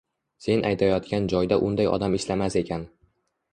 [0.45, 2.89] Sen aytayotgan joyda unday odam ishlamas ekan.